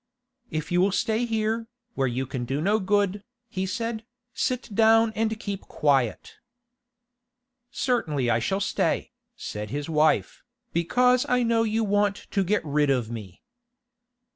[0.49, 5.13] 'If you will stay here, where you can do no good,' he said, 'sit down
[5.15, 6.37] and keep quiet.'
[7.69, 10.41] 'Certainly I shall stay,' said his wife,
[10.73, 13.43] 'because I know you want to get rid of me.